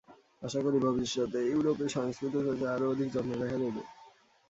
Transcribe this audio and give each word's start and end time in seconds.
আশা 0.41 0.59
করি, 0.65 0.77
ভবিষ্যতে 0.85 1.39
ইউরোপে 1.47 1.85
সংস্কৃতচর্চায় 1.95 2.73
আরও 2.75 2.85
অধিক 2.93 3.07
যত্ন 3.11 3.31
দেখা 3.41 3.57
যাইবে। 3.57 3.81